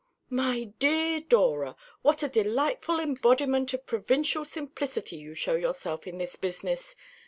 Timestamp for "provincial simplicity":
3.85-5.17